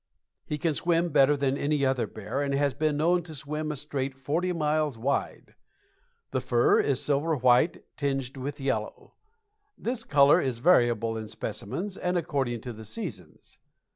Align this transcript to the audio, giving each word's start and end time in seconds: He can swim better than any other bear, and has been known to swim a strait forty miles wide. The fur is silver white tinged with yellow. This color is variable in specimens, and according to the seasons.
He 0.47 0.57
can 0.57 0.73
swim 0.73 1.09
better 1.09 1.37
than 1.37 1.59
any 1.59 1.85
other 1.85 2.07
bear, 2.07 2.41
and 2.41 2.55
has 2.55 2.73
been 2.73 2.97
known 2.97 3.21
to 3.21 3.35
swim 3.35 3.71
a 3.71 3.75
strait 3.75 4.15
forty 4.15 4.51
miles 4.51 4.97
wide. 4.97 5.53
The 6.31 6.41
fur 6.41 6.79
is 6.79 6.99
silver 6.99 7.35
white 7.35 7.85
tinged 7.97 8.35
with 8.35 8.59
yellow. 8.59 9.13
This 9.77 10.03
color 10.03 10.41
is 10.41 10.57
variable 10.57 11.17
in 11.17 11.27
specimens, 11.27 11.97
and 11.97 12.17
according 12.17 12.61
to 12.61 12.73
the 12.73 12.83
seasons. 12.85 13.59